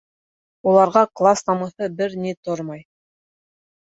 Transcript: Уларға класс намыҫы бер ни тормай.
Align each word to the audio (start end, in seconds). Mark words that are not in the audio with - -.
Уларға 0.69 1.03
класс 1.21 1.45
намыҫы 1.49 1.91
бер 2.03 2.17
ни 2.25 2.33
тормай. 2.49 2.85